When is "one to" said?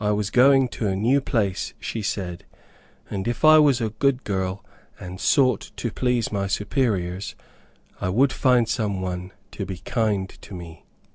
9.02-9.66